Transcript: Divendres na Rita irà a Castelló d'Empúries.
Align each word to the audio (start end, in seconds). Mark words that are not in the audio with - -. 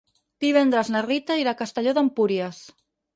Divendres 0.43 0.87
na 0.95 1.03
Rita 1.07 1.37
irà 1.41 1.51
a 1.51 1.59
Castelló 1.59 1.93
d'Empúries. 1.99 2.63